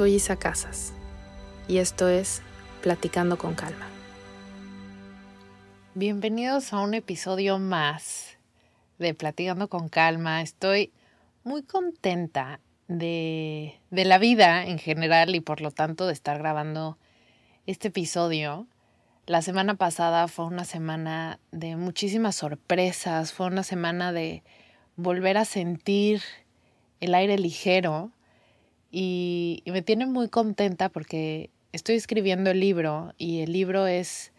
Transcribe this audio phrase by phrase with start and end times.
[0.00, 0.94] Soy Isa Casas
[1.68, 2.40] y esto es
[2.80, 3.86] Platicando con Calma.
[5.94, 8.38] Bienvenidos a un episodio más
[8.98, 10.40] de Platicando con Calma.
[10.40, 10.90] Estoy
[11.44, 16.96] muy contenta de, de, la vida en general y por lo tanto de estar grabando
[17.66, 18.66] este episodio.
[19.26, 24.44] La semana pasada fue una semana de muchísimas sorpresas, fue una semana de
[24.96, 26.22] volver a sentir
[27.00, 28.12] el aire ligero
[28.90, 34.32] y, me tiene muy contenta porque estoy escribiendo el libro y el libro es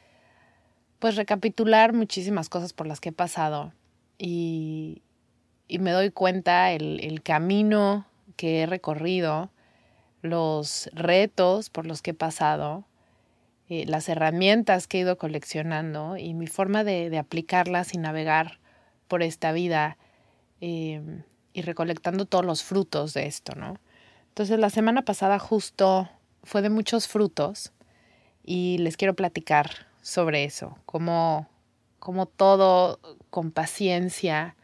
[0.99, 3.73] pues recapitular muchísimas cosas por las que he pasado
[4.17, 5.01] y,
[5.67, 9.49] y me doy cuenta el, el, camino que he recorrido,
[10.21, 12.85] los retos por los que he pasado,
[13.69, 18.59] eh, las herramientas que he ido coleccionando y mi forma de, de aplicarlas y navegar
[19.07, 19.97] por esta vida
[20.59, 21.01] eh,
[21.53, 23.79] y recolectando todos los frutos de esto, ¿no?
[24.31, 26.09] Entonces la semana pasada justo
[26.43, 27.73] fue de muchos frutos
[28.45, 31.49] y les quiero platicar sobre eso, cómo,
[31.99, 34.55] cómo todo con paciencia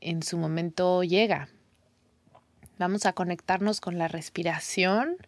[0.00, 1.50] en su momento llega.
[2.78, 5.18] Vamos a conectarnos con la respiración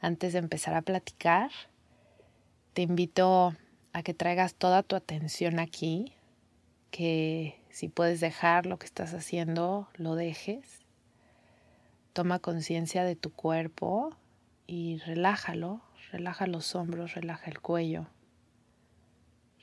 [0.00, 1.52] antes de empezar a platicar.
[2.72, 3.54] Te invito
[3.92, 6.12] a que traigas toda tu atención aquí,
[6.90, 10.85] que si puedes dejar lo que estás haciendo, lo dejes
[12.16, 14.16] Toma conciencia de tu cuerpo
[14.66, 15.82] y relájalo,
[16.12, 18.06] relaja los hombros, relaja el cuello,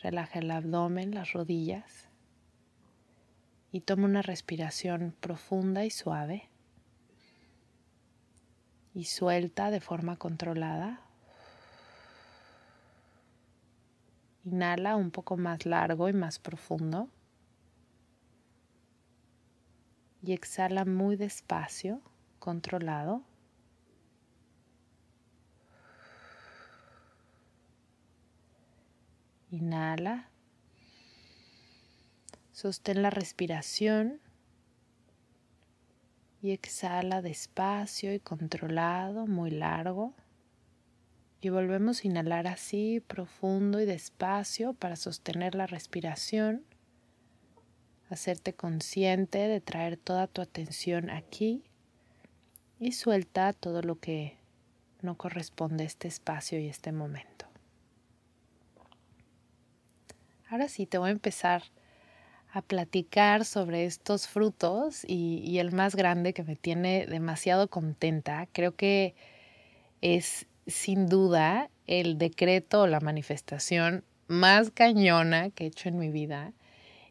[0.04, 2.10] relaja el abdomen, las rodillas
[3.72, 6.48] y toma una respiración profunda y suave
[8.94, 11.02] y suelta de forma controlada.
[14.46, 17.10] Inhala un poco más largo y más profundo.
[20.22, 22.04] Y exhala muy despacio
[22.44, 23.24] controlado.
[29.50, 30.28] Inhala.
[32.52, 34.20] Sostén la respiración
[36.42, 40.14] y exhala despacio y controlado, muy largo.
[41.40, 46.66] Y volvemos a inhalar así, profundo y despacio para sostener la respiración,
[48.10, 51.64] hacerte consciente de traer toda tu atención aquí
[52.80, 54.38] y suelta todo lo que
[55.02, 57.46] no corresponde a este espacio y este momento.
[60.50, 61.64] Ahora sí, te voy a empezar
[62.52, 68.48] a platicar sobre estos frutos y, el más grande que me tiene demasiado contenta.
[68.52, 69.16] Creo que
[70.02, 76.10] es sin duda el decreto o la manifestación más cañona que he hecho en mi
[76.10, 76.54] vida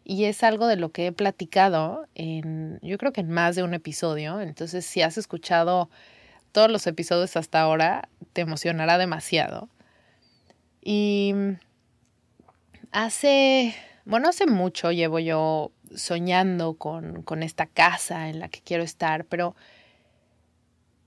[0.05, 3.63] y es algo de lo que he platicado en, yo creo que en más de
[3.63, 4.41] un episodio.
[4.41, 5.89] Entonces, si has escuchado
[6.51, 9.69] todos los episodios hasta ahora, te emocionará demasiado.
[10.83, 11.35] Y
[12.91, 13.75] hace,
[14.05, 19.25] bueno, hace mucho llevo yo soñando con, con esta casa en la que quiero estar,
[19.27, 19.55] pero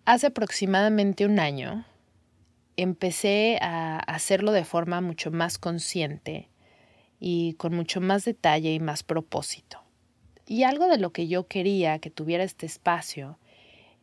[0.05, 1.85] hace aproximadamente un año
[2.77, 6.49] empecé a hacerlo de forma mucho más consciente
[7.27, 9.81] y con mucho más detalle y más propósito.
[10.45, 13.39] Y algo de lo que yo quería que tuviera este espacio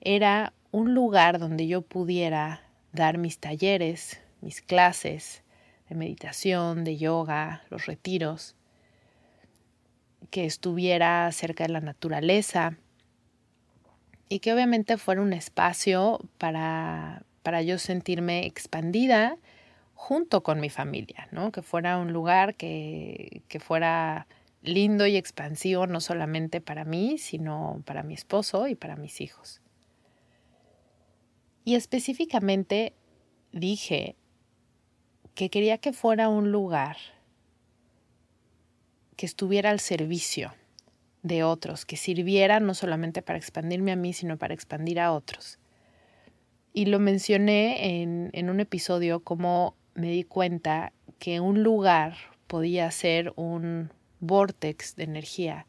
[0.01, 5.45] era un lugar donde yo pudiera dar mis talleres, mis clases
[5.89, 8.57] de meditación, de yoga, los retiros,
[10.31, 12.77] que estuviera cerca de la naturaleza
[14.29, 19.37] y que obviamente fuera un espacio para, para yo sentirme expandida
[20.03, 21.53] junto con mi familia, ¿no?
[21.53, 24.27] Que fuera un lugar que, que fuera
[24.61, 29.61] lindo y expansivo, no solamente para mí, sino para mi esposo y para mis hijos.
[31.65, 32.95] Y específicamente
[33.53, 34.17] dije
[35.37, 36.97] que quería que fuera un lugar
[39.15, 40.53] que estuviera al servicio
[41.23, 45.61] de otros, que sirviera no solamente para expandirme a mí, sino para expandir a otros.
[46.73, 52.17] Y lo mencioné en, en un episodio como me di cuenta que un lugar
[52.47, 53.91] podía ser un
[54.21, 55.67] vortex de energía.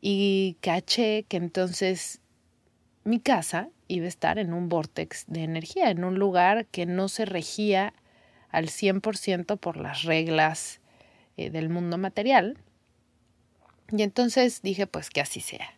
[0.00, 2.20] Y caché que entonces
[3.04, 7.08] mi casa iba a estar en un vortex de energía, en un lugar que no
[7.08, 7.94] se regía
[8.50, 10.80] al 100% por las reglas
[11.36, 12.58] eh, del mundo material.
[13.90, 15.74] Y entonces dije, pues que así sea.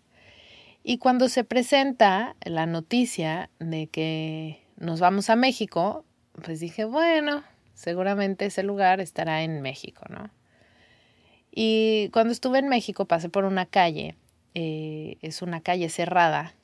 [0.82, 6.04] Y cuando se presenta la noticia de que nos vamos a México,
[6.40, 7.42] pues dije, bueno,
[7.74, 10.30] seguramente ese lugar estará en México, ¿no?
[11.52, 14.16] Y cuando estuve en México pasé por una calle,
[14.54, 16.54] eh, es una calle cerrada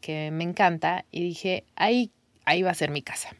[0.00, 2.12] que me encanta y dije, ahí,
[2.44, 3.30] ahí va a ser mi casa.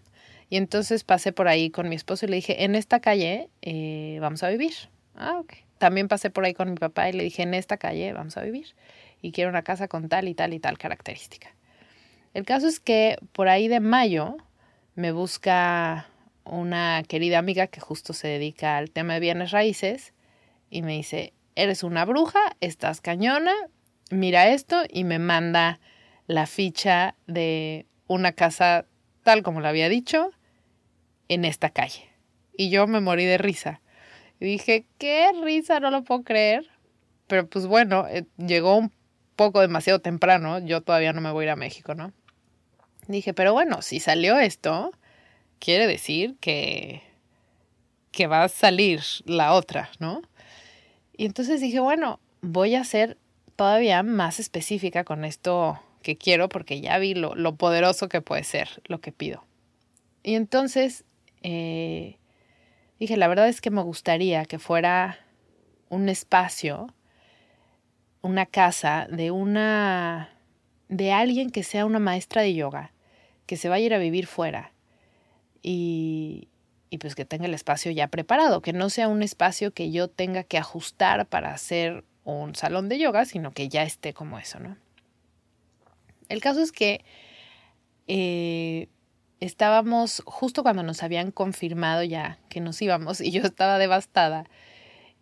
[0.50, 4.18] Y entonces pasé por ahí con mi esposo y le dije, en esta calle eh,
[4.20, 4.72] vamos a vivir.
[5.14, 5.54] Ah, ok.
[5.78, 8.42] También pasé por ahí con mi papá y le dije, en esta calle vamos a
[8.42, 8.74] vivir.
[9.22, 11.54] Y quiero una casa con tal y tal y tal característica.
[12.34, 14.36] El caso es que por ahí de mayo
[14.98, 16.08] me busca
[16.42, 20.12] una querida amiga que justo se dedica al tema de bienes raíces
[20.70, 23.52] y me dice, eres una bruja, estás cañona,
[24.10, 25.78] mira esto y me manda
[26.26, 28.86] la ficha de una casa
[29.22, 30.32] tal como lo había dicho
[31.28, 32.10] en esta calle.
[32.56, 33.80] Y yo me morí de risa.
[34.40, 36.66] Y dije, qué risa, no lo puedo creer.
[37.28, 38.90] Pero pues bueno, eh, llegó un
[39.36, 42.12] poco demasiado temprano, yo todavía no me voy a ir a México, ¿no?
[43.08, 44.92] Dije, pero bueno, si salió esto,
[45.58, 47.02] quiere decir que,
[48.12, 50.22] que va a salir la otra, ¿no?
[51.16, 53.18] Y entonces dije, bueno, voy a ser
[53.56, 58.44] todavía más específica con esto que quiero porque ya vi lo, lo poderoso que puede
[58.44, 59.44] ser lo que pido.
[60.22, 61.04] Y entonces
[61.42, 62.18] eh,
[63.00, 65.18] dije, la verdad es que me gustaría que fuera
[65.88, 66.94] un espacio,
[68.20, 70.30] una casa de una
[70.88, 72.92] de alguien que sea una maestra de yoga,
[73.48, 74.72] que se vaya a ir a vivir fuera
[75.62, 76.48] y,
[76.90, 80.06] y pues que tenga el espacio ya preparado, que no sea un espacio que yo
[80.06, 84.60] tenga que ajustar para hacer un salón de yoga, sino que ya esté como eso,
[84.60, 84.76] ¿no?
[86.28, 87.02] El caso es que
[88.06, 88.88] eh,
[89.40, 94.44] estábamos justo cuando nos habían confirmado ya que nos íbamos y yo estaba devastada.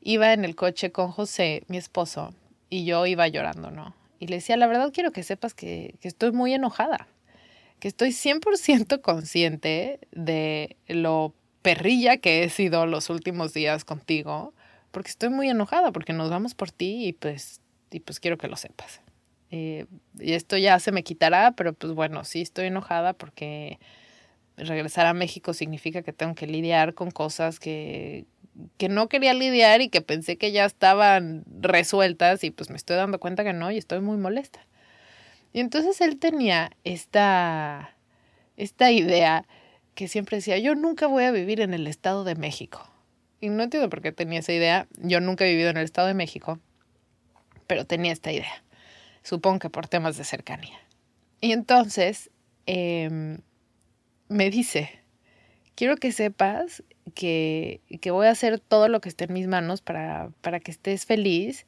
[0.00, 2.34] Iba en el coche con José, mi esposo,
[2.70, 3.94] y yo iba llorando, ¿no?
[4.19, 7.06] Y le decía, la verdad quiero que sepas que, que estoy muy enojada,
[7.81, 14.55] que estoy 100% consciente de lo perrilla que he sido los últimos días contigo,
[14.93, 18.49] porque estoy muy enojada, porque nos vamos por ti y pues, y pues quiero que
[18.49, 19.00] lo sepas.
[19.50, 19.87] Eh,
[20.19, 23.78] y esto ya se me quitará, pero pues bueno, sí estoy enojada porque
[24.56, 28.26] regresar a México significa que tengo que lidiar con cosas que,
[28.78, 32.96] que no quería lidiar y que pensé que ya estaban resueltas y pues me estoy
[32.96, 34.65] dando cuenta que no y estoy muy molesta.
[35.52, 37.96] Y entonces él tenía esta,
[38.56, 39.46] esta idea
[39.94, 42.88] que siempre decía, yo nunca voy a vivir en el Estado de México.
[43.40, 44.87] Y no entiendo por qué tenía esa idea.
[44.98, 46.58] Yo nunca he vivido en el Estado de México,
[47.66, 48.62] pero tenía esta idea.
[49.22, 50.78] Supongo que por temas de cercanía.
[51.40, 52.30] Y entonces
[52.66, 53.38] em,
[54.28, 54.90] me dice,
[55.75, 56.82] quiero que sepas
[57.14, 60.71] que, que, voy a hacer todo lo que esté en mis manos para, para que
[60.71, 61.66] estés feliz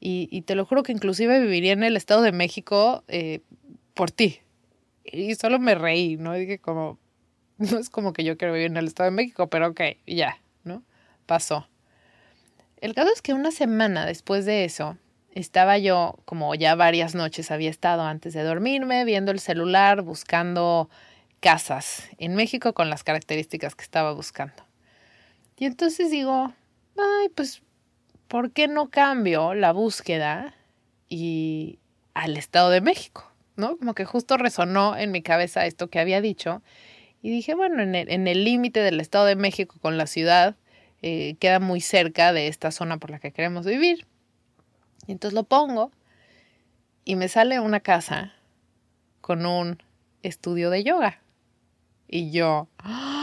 [0.00, 3.40] y, te lo juro que inclusive viviría en el Estado de México eh,
[3.94, 4.40] por ti.
[5.04, 6.34] Y solo me reí, ¿no?
[6.34, 6.98] dije como,
[7.58, 10.38] no es como que yo quiero vivir en el Estado de México, pero ok, ya,
[10.64, 10.82] ¿no?
[11.26, 11.68] Pasó.
[12.80, 14.96] El caso es que una semana después de eso,
[15.32, 20.88] estaba yo, como ya varias noches había estado antes de dormirme, viendo el celular, buscando
[21.40, 24.64] casas en México con las características que estaba buscando.
[25.56, 26.52] Y entonces digo,
[26.96, 27.62] ay, pues,
[28.28, 30.54] ¿por qué no cambio la búsqueda
[31.08, 31.78] y
[32.14, 33.30] al Estado de México?
[33.56, 33.76] ¿No?
[33.76, 36.62] Como que justo resonó en mi cabeza esto que había dicho.
[37.22, 40.54] Y dije, bueno, en el límite del Estado de México con la ciudad,
[41.00, 44.06] eh, queda muy cerca de esta zona por la que queremos vivir.
[45.06, 45.92] Y entonces lo pongo
[47.04, 48.34] y me sale una casa
[49.20, 49.82] con un
[50.22, 51.22] estudio de yoga.
[52.08, 53.17] Y yo, ¡Ah!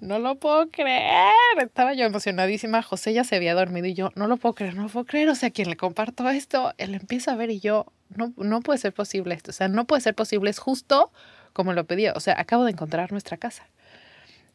[0.00, 1.32] No lo puedo creer.
[1.58, 2.82] Estaba yo emocionadísima.
[2.82, 5.28] José ya se había dormido y yo, no lo puedo creer, no lo puedo creer.
[5.28, 8.78] O sea, quien le comparto esto, él empieza a ver y yo, no, no puede
[8.78, 9.50] ser posible esto.
[9.50, 10.50] O sea, no puede ser posible.
[10.50, 11.12] Es justo
[11.52, 12.12] como lo pedía.
[12.14, 13.66] O sea, acabo de encontrar nuestra casa.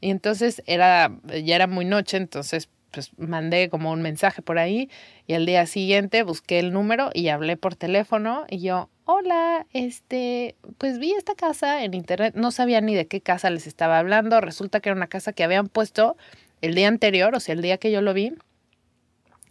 [0.01, 1.11] Y entonces era,
[1.43, 4.89] ya era muy noche, entonces pues mandé como un mensaje por ahí
[5.25, 10.55] y al día siguiente busqué el número y hablé por teléfono y yo, hola, este,
[10.77, 14.39] pues vi esta casa en internet, no sabía ni de qué casa les estaba hablando,
[14.41, 16.15] resulta que era una casa que habían puesto
[16.61, 18.33] el día anterior, o sea, el día que yo lo vi,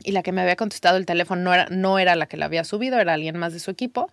[0.05, 2.47] y la que me había contestado el teléfono no era, no era la que la
[2.47, 4.11] había subido, era alguien más de su equipo.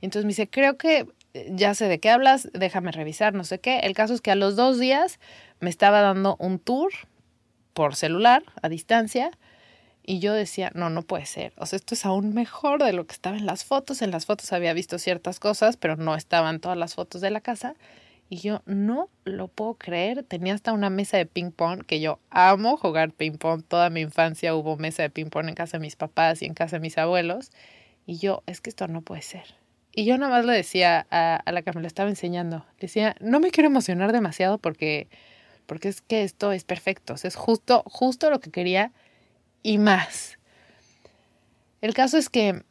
[0.00, 3.58] Entonces me dice, creo que eh, ya sé de qué hablas, déjame revisar, no sé
[3.58, 3.80] qué.
[3.80, 5.18] El caso es que a los dos días
[5.60, 6.92] me estaba dando un tour
[7.74, 9.32] por celular, a distancia,
[10.08, 11.52] y yo decía, no, no puede ser.
[11.58, 14.00] O sea, esto es aún mejor de lo que estaba en las fotos.
[14.00, 17.42] En las fotos había visto ciertas cosas, pero no estaban todas las fotos de la
[17.42, 17.74] casa.
[18.30, 20.22] Y yo no lo puedo creer.
[20.22, 23.62] Tenía hasta una mesa de ping pong, que yo amo jugar ping pong.
[23.68, 26.54] Toda mi infancia hubo mesa de ping pong en casa de mis papás y en
[26.54, 27.50] casa de mis abuelos.
[28.06, 29.44] Y yo, es que esto no puede ser.
[29.92, 32.80] Y yo nada más le decía a, a la que me lo estaba enseñando, le
[32.80, 35.08] decía, no me quiero emocionar demasiado porque,
[35.66, 37.14] porque es que esto es perfecto.
[37.22, 38.90] es justo, justo lo que quería
[39.68, 40.38] y más.
[41.82, 42.62] El caso es que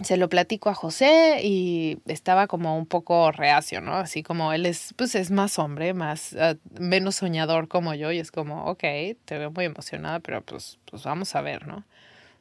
[0.00, 3.94] se lo platico a José y estaba como un poco reacio, ¿no?
[3.94, 8.20] Así como él es, pues es más hombre, más, uh, menos soñador como yo y
[8.20, 8.80] es como, ok,
[9.24, 11.84] te veo muy emocionada, pero pues, pues vamos a ver, ¿no?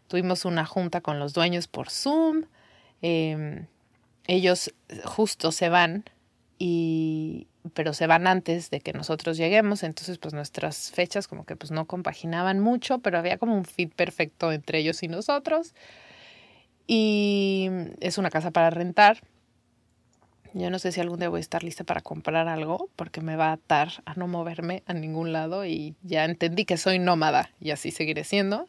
[0.07, 2.43] Tuvimos una junta con los dueños por Zoom,
[3.01, 3.65] eh,
[4.27, 6.05] ellos justo se van
[6.59, 11.55] y, pero se van antes de que nosotros lleguemos, entonces pues nuestras fechas como que
[11.55, 15.73] pues no compaginaban mucho, pero había como un fit perfecto entre ellos y nosotros.
[16.87, 19.21] Y es una casa para rentar.
[20.53, 23.35] Yo no sé si algún día voy a estar lista para comprar algo porque me
[23.35, 27.51] va a atar a no moverme a ningún lado y ya entendí que soy nómada
[27.59, 28.67] y así seguiré siendo.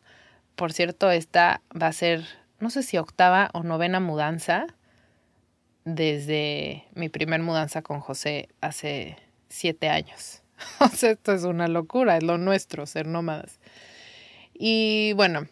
[0.57, 2.25] Por cierto, esta va a ser,
[2.59, 4.67] no sé si octava o novena mudanza
[5.95, 9.17] desde mi primer mudanza con José hace
[9.49, 10.43] siete años.
[10.81, 13.61] O sea, esto es una locura, es lo nuestro, ser nómadas.
[14.53, 15.47] Y bueno,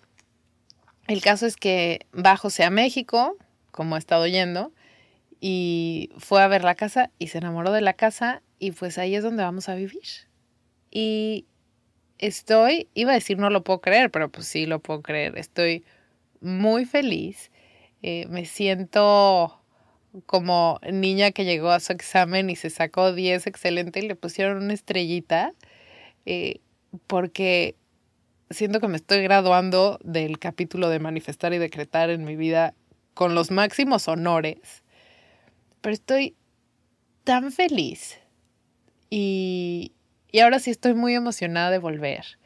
[1.06, 3.36] el caso es que va José a México,
[3.70, 4.72] como ha estado yendo,
[5.40, 9.14] y fue a ver la casa y se enamoró de la casa y pues ahí
[9.14, 10.02] es donde vamos a vivir.
[10.90, 11.46] Y
[12.18, 15.84] estoy, iba a decir no lo puedo creer, pero pues sí lo puedo creer, estoy
[16.40, 17.50] muy feliz,
[18.02, 19.55] eh, me siento
[20.24, 24.62] como niña que llegó a su examen y se sacó 10 excelente y le pusieron
[24.62, 25.52] una estrellita,
[26.24, 26.60] eh,
[27.06, 27.76] porque
[28.50, 32.74] siento que me estoy graduando del capítulo de manifestar y decretar en mi vida
[33.14, 34.84] con los máximos honores,
[35.80, 36.34] pero estoy
[37.24, 38.18] tan feliz
[39.10, 39.92] y,
[40.30, 42.38] y ahora sí estoy muy emocionada de volver.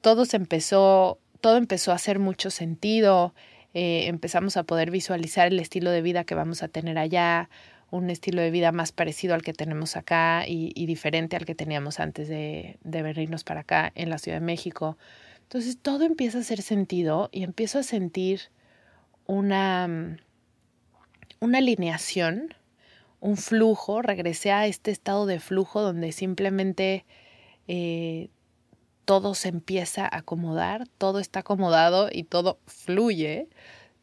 [0.00, 3.34] Todo se empezó, todo empezó a hacer mucho sentido
[3.74, 7.50] eh, empezamos a poder visualizar el estilo de vida que vamos a tener allá,
[7.90, 12.00] un estilo de vida más parecido al que tenemos acá y, diferente al que teníamos
[12.00, 14.96] antes de, de, venirnos para acá en la Ciudad de México.
[15.42, 18.40] Entonces todo empieza a hacer sentido y empiezo a sentir
[19.26, 20.16] una,
[21.40, 22.54] una alineación,
[23.20, 27.04] un flujo, regresé a este estado de flujo donde simplemente
[27.68, 28.28] eh,
[29.04, 33.48] todo se empieza a acomodar, todo está acomodado y todo fluye.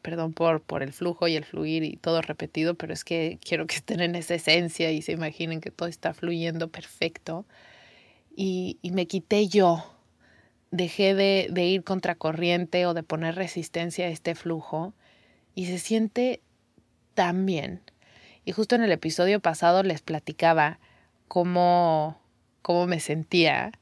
[0.02, 3.66] Perdón por, por el flujo y el fluir y todo repetido, pero es que quiero
[3.66, 7.46] que estén en esa esencia y se imaginen que todo está fluyendo perfecto.
[8.34, 9.84] Y, y me quité yo,
[10.70, 14.94] dejé de, de ir contracorriente o de poner resistencia a este flujo
[15.54, 16.40] y se siente
[17.14, 17.82] tan bien.
[18.44, 20.80] Y justo en el episodio pasado les platicaba
[21.28, 22.20] cómo,
[22.62, 23.72] cómo me sentía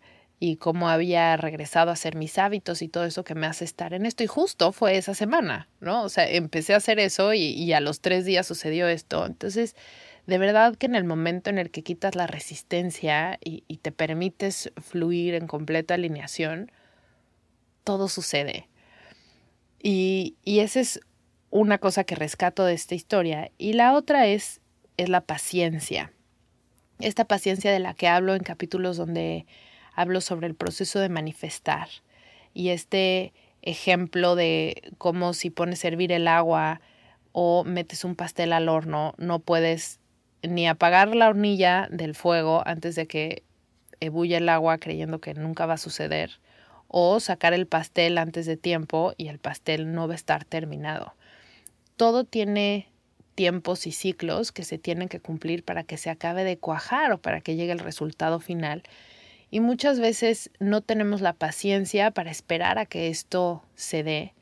[0.42, 3.92] y cómo había regresado a hacer mis hábitos y todo eso que me hace estar
[3.92, 4.24] en esto.
[4.24, 6.02] Y justo fue esa semana, ¿no?
[6.02, 9.26] O sea, empecé a hacer eso y, a los tres días sucedió esto.
[9.26, 9.76] Entonces,
[10.26, 13.92] de verdad que en el momento en el que quitas la resistencia y, y te
[13.92, 16.72] permites fluir en completa alineación,
[17.84, 18.66] todo sucede.
[19.82, 21.00] Y, y esa es
[21.50, 23.50] una cosa que rescato de esta historia.
[23.58, 24.62] Y la otra es,
[24.96, 26.14] es la paciencia.
[26.98, 29.46] Esta paciencia de la que hablo en capítulos donde
[30.00, 31.88] hablo sobre el proceso de manifestar
[32.54, 36.80] y este ejemplo de cómo si pones a hervir el agua
[37.32, 40.00] o metes un pastel al horno, no puedes
[40.42, 43.42] ni apagar la hornilla del fuego antes de que
[44.00, 46.40] ebulle el agua creyendo que nunca va a suceder,
[46.88, 51.12] o sacar el pastel antes de tiempo y el pastel no va a estar terminado.
[51.96, 52.88] Todo tiene
[53.34, 57.18] tiempos y ciclos que se tienen que cumplir para que se acabe de cuajar o
[57.18, 58.82] para que llegue el resultado final
[59.50, 64.34] y muchas veces no tenemos la paciencia para esperar a que esto se dé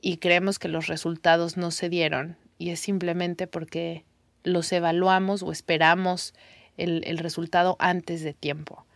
[0.00, 4.04] y creemos que los resultados no se dieron y es simplemente porque
[4.44, 6.34] los evaluamos o esperamos
[6.76, 8.86] el, el resultado antes de tiempo.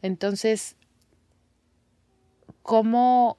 [0.00, 0.76] Entonces,
[2.62, 3.38] ¿cómo,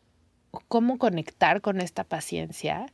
[0.67, 2.85] ¿cómo conectar con esta paciencia?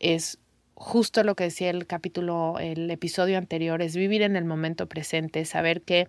[0.00, 0.38] Es
[0.74, 5.44] justo lo que decía el capítulo, el episodio anterior, es vivir en el momento presente,
[5.44, 6.08] saber que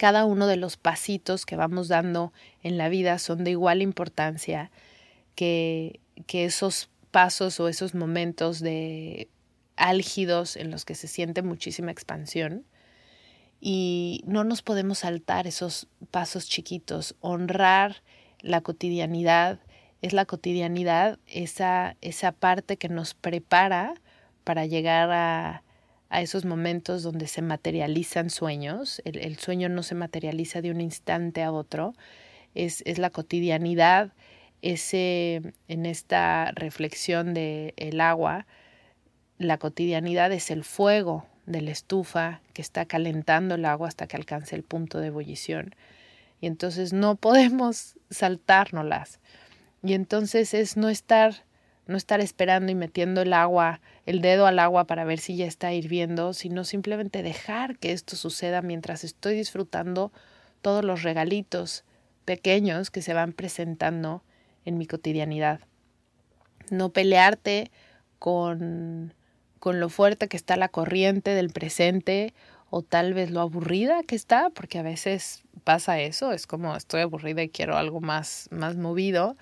[0.00, 4.70] cada uno de los pasitos que vamos dando en la vida son de igual importancia,
[5.34, 9.28] que, que esos pasos o esos momentos de
[9.76, 12.64] álgidos en los que se siente muchísima expansión.
[13.60, 18.02] Y no nos podemos saltar esos pasos chiquitos, honrar
[18.40, 19.60] la cotidianidad,
[20.00, 23.92] es la cotidianidad, esa, esa parte que nos prepara
[24.44, 25.62] para llegar a,
[26.10, 29.00] a esos momentos donde se materializan sueños.
[29.04, 31.94] El, sueño no se materializa de un instante a otro,
[32.54, 34.12] es, es la cotidianidad,
[34.62, 38.46] ese, en esta reflexión del el agua,
[39.38, 44.16] la cotidianidad es el fuego de la estufa que está calentando el agua hasta que
[44.16, 45.74] alcance el punto de ebullición.
[46.40, 49.20] Y entonces no podemos saltárnoslas.
[49.82, 51.44] Y entonces es no estar,
[51.90, 55.46] no estar esperando y metiendo el agua, el dedo al agua para ver si ya
[55.46, 60.12] está hirviendo, sino simplemente dejar que esto suceda mientras estoy disfrutando
[60.62, 61.84] todos los regalitos
[62.24, 64.22] pequeños que se van presentando
[64.64, 65.60] en mi cotidianidad.
[66.70, 67.70] No pelearte
[68.18, 69.12] con,
[69.58, 72.32] con lo fuerte que está la corriente del presente
[72.70, 77.00] o tal vez lo aburrida que está, porque a veces pasa eso, es como estoy
[77.00, 79.36] aburrida y quiero algo más, más movido.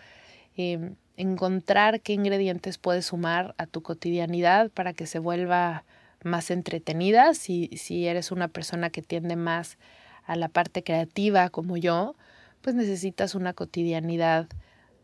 [0.56, 5.84] Em, encontrar qué ingredientes puedes sumar a tu cotidianidad para que se vuelva
[6.22, 7.34] más entretenida.
[7.34, 9.78] Si, si eres una persona que tiende más
[10.24, 12.14] a la parte creativa como yo,
[12.62, 14.46] pues necesitas una cotidianidad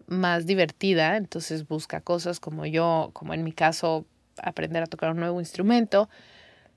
[0.07, 4.07] más divertida, entonces busca cosas como yo, como en mi caso,
[4.41, 6.09] aprender a tocar un nuevo instrumento,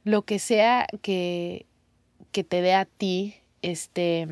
[0.04, 1.66] lo que sea que,
[2.32, 4.28] que te dé a ti este,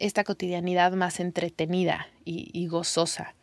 [0.00, 3.34] esta cotidianidad más entretenida y, y gozosa.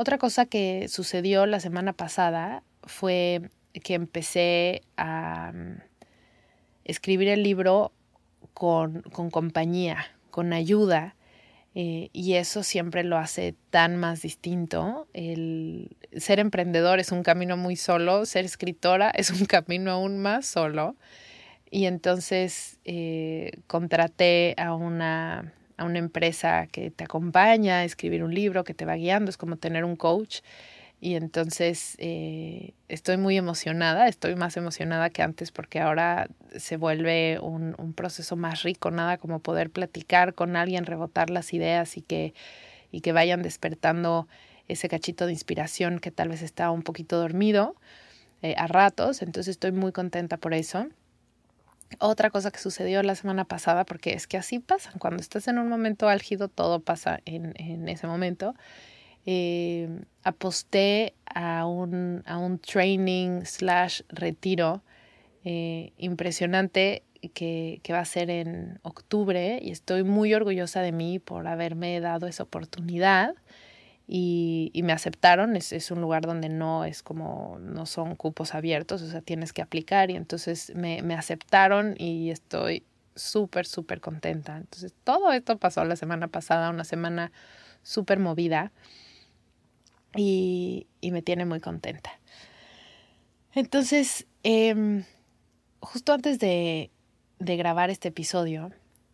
[0.00, 3.50] Otra cosa que sucedió la semana pasada fue
[3.82, 5.82] que empecé a mm,
[6.84, 7.90] escribir el libro
[8.54, 11.16] con, con compañía, con ayuda,
[11.74, 15.08] eh, y eso siempre lo hace tan más distinto.
[15.14, 20.46] El ser emprendedor es un camino muy solo, ser escritora es un camino aún más
[20.46, 20.94] solo.
[21.72, 28.64] Y entonces eh, contraté a una, a una empresa que te acompaña escribir un libro,
[28.64, 30.40] que te va guiando, es como tener un coach.
[31.00, 37.38] Y entonces eh, estoy muy emocionada, estoy más emocionada que antes porque ahora se vuelve
[37.40, 42.02] un, un, proceso más rico, nada como poder platicar con alguien, rebotar las ideas y
[42.02, 42.34] que,
[42.90, 44.26] y que vayan despertando
[44.66, 47.76] ese cachito de inspiración que tal vez está un poquito dormido
[48.42, 49.22] eh, a ratos.
[49.22, 50.88] Entonces estoy muy contenta por eso.
[52.00, 55.58] Otra cosa que sucedió la semana pasada, porque es que así pasa, cuando estás en
[55.58, 58.54] un momento álgido, todo pasa en, en ese momento.
[59.30, 59.88] Eh,
[60.22, 64.82] aposté a un, a un training slash retiro
[65.44, 67.02] eh, impresionante
[67.34, 72.00] que, que, va a ser en octubre y estoy muy orgullosa de mí por haberme
[72.00, 73.34] dado esa oportunidad
[74.08, 75.54] y, y me aceptaron.
[75.54, 79.52] Es, es, un lugar donde no es como, no son cupos abiertos, o sea, tienes
[79.52, 84.56] que aplicar y entonces me, me aceptaron y estoy súper, súper contenta.
[84.56, 87.30] Entonces, todo esto pasó la semana pasada, una semana
[87.82, 88.72] súper movida
[90.16, 92.18] y, me tiene muy contenta.
[93.52, 95.04] Entonces, em,
[95.80, 96.90] justo antes de,
[97.38, 98.72] de grabar este episodio,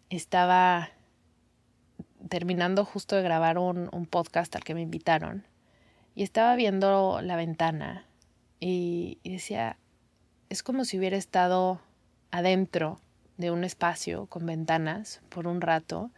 [0.08, 0.90] estaba
[2.28, 5.46] terminando justo de grabar un, un, podcast al que me invitaron
[6.14, 8.06] y estaba viendo la ventana
[8.60, 9.78] y, y, decía,
[10.48, 11.80] es como si hubiera estado
[12.30, 13.00] adentro
[13.36, 16.10] de un espacio con ventanas por un rato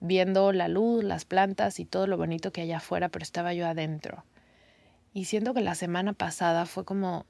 [0.00, 3.66] viendo la luz, las plantas y todo lo bonito que hay afuera, pero estaba yo
[3.66, 4.24] adentro.
[5.14, 7.24] Y siento que la semana pasada fue como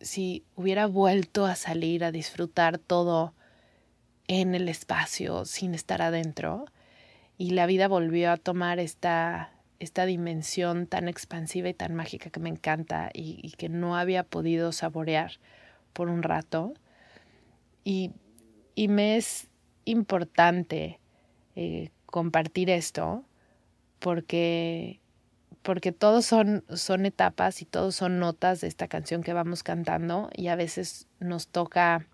[0.00, 3.34] si hubiera vuelto a salir a disfrutar todo
[4.28, 6.66] en el espacio sin estar adentro
[7.40, 12.38] y la vida volvió a tomar esta, esta dimensión tan expansiva y tan mágica que
[12.38, 15.32] me encanta y, que no había podido saborear
[15.94, 16.74] por un rato.
[17.82, 18.12] Y,
[18.74, 19.48] y me es
[19.86, 21.00] importante
[21.56, 23.24] eh, compartir esto
[24.00, 25.00] porque,
[25.62, 30.28] porque todos son, son etapas y todos son notas de esta canción que vamos cantando
[30.36, 32.06] y a veces nos toca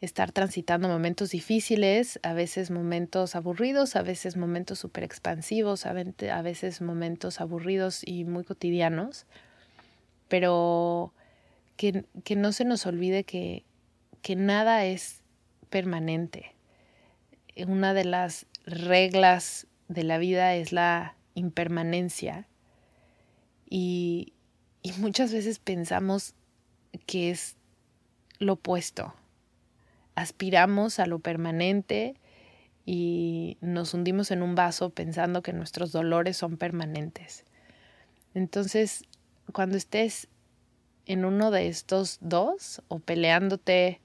[0.00, 5.92] estar transitando momentos difíciles, a veces momentos aburridos, a veces momentos súper expansivos, a
[6.42, 9.26] veces momentos aburridos y muy cotidianos,
[10.28, 11.12] pero
[11.76, 13.64] que, que no se nos olvide que,
[14.22, 15.20] que nada es
[15.68, 16.54] permanente.
[17.66, 22.48] Una de las reglas de la vida es la impermanencia.
[23.68, 24.32] Y,
[24.82, 26.34] y muchas veces pensamos
[27.06, 27.56] que es
[28.38, 29.14] lo opuesto.
[30.20, 32.14] Aspiramos a lo permanente
[32.84, 37.46] y nos hundimos en un vaso pensando que nuestros dolores son permanentes.
[38.34, 39.04] Entonces,
[39.54, 40.28] cuando estés
[41.06, 44.02] en uno de estos dos o peleándote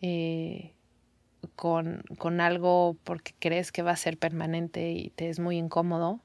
[0.00, 0.72] eh,
[1.54, 6.22] con, con algo porque crees que va a ser permanente y te es muy incómodo,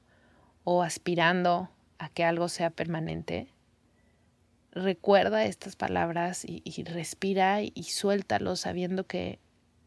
[0.64, 3.52] o aspirando a que algo sea permanente,
[4.78, 9.38] recuerda estas palabras y, respira y, suéltalo sabiendo que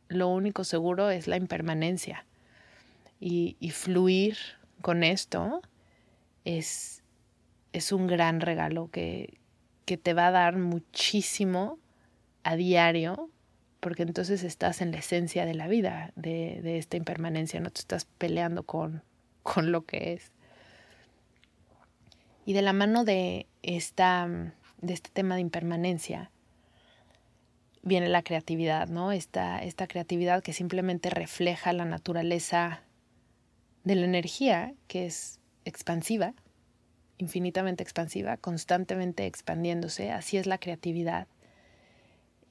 [0.08, 2.25] lo único seguro es la impermanencia.
[3.19, 4.38] Y, fluir
[4.82, 5.62] con esto
[6.45, 7.04] es,
[7.73, 9.39] es un gran regalo que,
[9.86, 11.77] que te va a dar muchísimo
[12.43, 13.30] a diario,
[13.80, 17.82] porque entonces estás en la esencia de la vida, de, de esta impermanencia, no te
[17.82, 19.04] estás peleando con,
[19.43, 20.32] con lo que es.
[22.45, 26.32] Y de la mano de esta de este tema de impermanencia,
[27.84, 29.12] viene la creatividad, ¿no?
[29.12, 32.84] Esta, esta creatividad que simplemente refleja la naturaleza
[33.84, 36.34] de la energía, que es expansiva,
[37.17, 41.28] infinitamente expansiva, constantemente expandiéndose, así es la creatividad.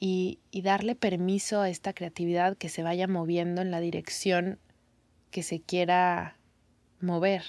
[0.03, 4.59] Y, y, darle permiso a esta creatividad que se vaya moviendo en la dirección
[5.31, 6.39] que se quiera
[7.03, 7.43] mover,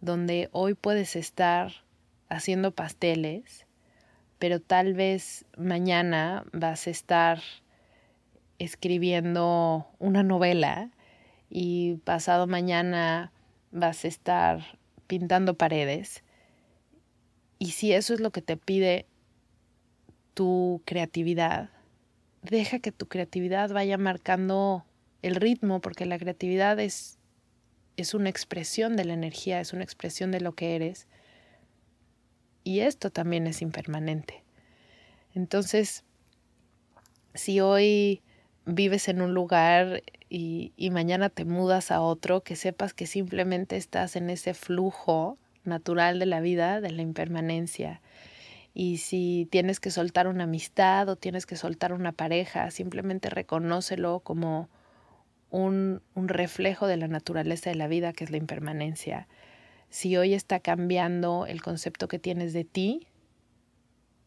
[0.00, 1.72] donde hoy puedes estar
[2.28, 3.66] haciendo pasteles
[4.40, 7.42] pero tal vez mañana vas a estar
[8.58, 10.90] escribiendo una novela
[11.50, 13.32] y pasado mañana
[13.70, 16.24] vas a estar pintando paredes.
[17.58, 19.04] Y si eso es lo que te pide
[20.32, 21.68] tu creatividad,
[22.40, 24.86] deja que tu creatividad vaya marcando
[25.20, 27.18] el ritmo, porque la creatividad es,
[27.98, 31.08] es una expresión de la energía, es una expresión de lo que eres
[32.64, 34.42] y esto también es impermanente.
[35.34, 36.04] Entonces,
[37.34, 38.22] si hoy
[38.66, 44.16] vives en un lugar y, mañana te mudas a otro, que sepas que simplemente estás
[44.16, 48.00] en ese flujo natural de la vida, de la impermanencia.
[48.72, 54.20] Y si tienes que soltar una amistad o tienes que soltar una pareja, simplemente reconócelo
[54.20, 54.68] como
[55.50, 59.26] un, un reflejo de la naturaleza de la vida, que es la impermanencia
[59.90, 63.08] si hoy está cambiando el concepto que tienes de ti,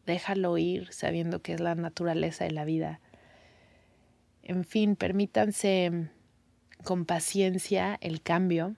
[0.06, 3.00] déjalo ir sabiendo que es la naturaleza de la vida.
[4.42, 6.10] En fin, permítanse
[6.84, 8.76] con paciencia el cambio,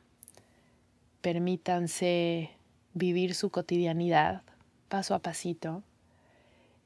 [1.21, 2.51] permítanse
[2.95, 4.43] vivir su cotidianidad
[4.89, 5.83] paso a pasito.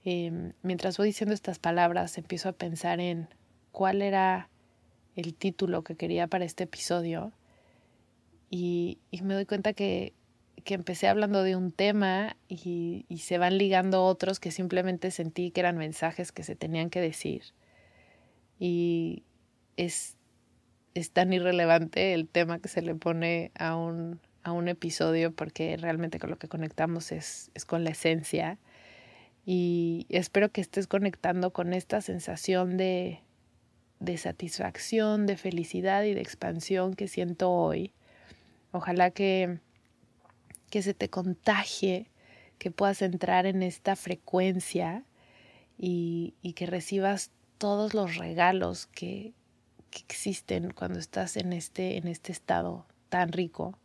[0.02, 3.28] Em, mientras voy diciendo estas palabras, empiezo a pensar en
[3.70, 4.48] cuál era
[5.14, 7.32] el título que quería para este episodio
[8.50, 10.12] y, me doy cuenta que,
[10.64, 15.52] que, empecé hablando de un tema y, y, se van ligando otros que simplemente sentí
[15.52, 17.42] que eran mensajes que se tenían que decir.
[18.58, 19.22] Y
[19.76, 20.16] es,
[20.94, 25.76] es tan irrelevante el tema que se le pone a un, a un episodio porque
[25.76, 28.58] realmente con lo que conectamos es, es con la esencia.
[29.46, 33.20] Y espero que estés conectando con esta sensación de,
[34.00, 37.92] de satisfacción, de felicidad y de expansión que siento hoy
[38.72, 39.58] Ojalá que,
[40.70, 42.10] que se te contagie,
[42.58, 45.04] que puedas entrar en esta frecuencia
[45.78, 49.32] y, que recibas todos los regalos que,
[49.90, 53.78] que, existen cuando estás en este, en este estado tan rico.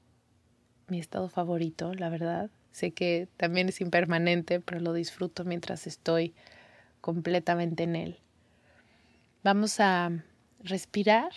[0.88, 2.50] Mi estado favorito, la verdad.
[2.72, 6.36] Sé que también es impermanente, pero lo disfruto mientras estoy
[7.00, 8.20] completamente en él.
[9.44, 10.12] Vamos a
[10.60, 11.32] respirar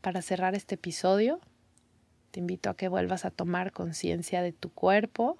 [0.00, 1.40] para cerrar este episodio.
[2.34, 5.38] Te invito a que vuelvas a tomar conciencia de tu cuerpo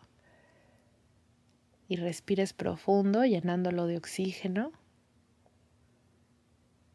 [1.88, 4.70] y respires profundo, llenándolo de oxígeno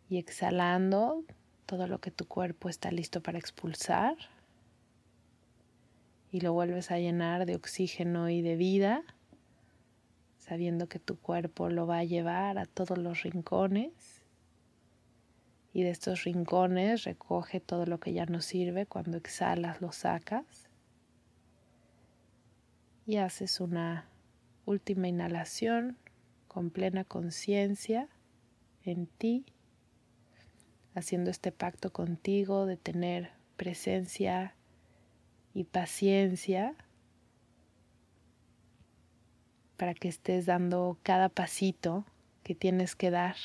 [0.07, 1.25] y exhalando
[1.65, 4.15] todo lo que tu cuerpo está listo para expulsar.
[6.31, 9.03] Y lo vuelves a llenar de oxígeno y de vida,
[10.37, 14.18] sabiendo que tu cuerpo lo va a llevar a todos los rincones
[15.73, 18.85] y de estos rincones recoge todo lo que ya no sirve.
[18.85, 20.69] Cuando exhalas lo sacas
[23.05, 24.09] y haces una
[24.65, 25.97] última inhalación
[26.47, 28.07] con plena conciencia
[28.83, 29.45] en ti,
[30.95, 34.55] haciendo este pacto contigo de tener presencia
[35.53, 36.75] y paciencia
[39.77, 42.05] para que estés dando cada pasito
[42.43, 43.35] que tienes que dar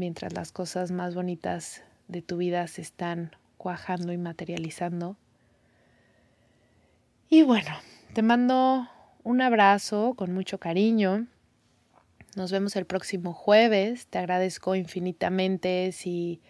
[0.00, 5.18] mientras las cosas más bonitas de tu vida se están cuajando y materializando.
[7.28, 7.70] Y bueno,
[8.14, 8.88] te mando
[9.22, 11.26] un abrazo con mucho cariño.
[12.34, 14.06] Nos vemos el próximo jueves.
[14.06, 16.40] Te agradezco infinitamente si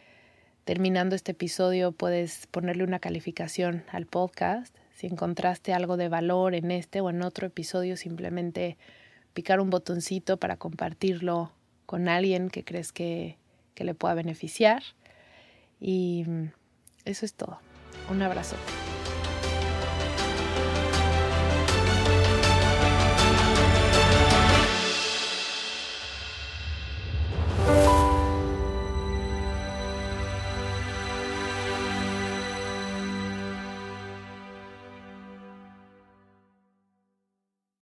[0.65, 4.77] terminando este episodio puedes ponerle una calificación al podcast.
[4.95, 8.79] Si encontraste algo de valor en este o en otro episodio, simplemente
[9.35, 11.51] picar un botoncito para compartirlo
[11.87, 13.40] con alguien que crees que,
[13.81, 14.83] que le pueda beneficiar.
[15.81, 16.27] Y
[17.07, 17.61] eso es todo.
[18.11, 18.55] Un abrazo.